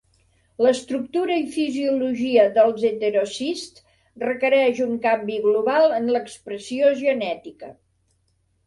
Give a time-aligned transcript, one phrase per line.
[0.65, 3.87] L'estructura i fisiologia dels heterocists
[4.25, 7.73] requereix un canvi global en l'expressió genètica.